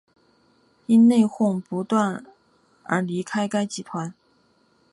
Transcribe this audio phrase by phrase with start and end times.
[0.87, 2.25] 因内哄不断
[2.85, 4.11] 而离开该集团。